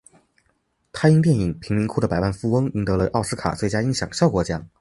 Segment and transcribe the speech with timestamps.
[0.91, 4.67] 他因电影贫民窟的百万富翁赢得了奥斯卡最佳音响效果奖。